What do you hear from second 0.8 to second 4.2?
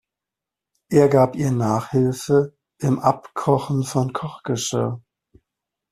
Er gab ihr Nachhilfe im Abkochen von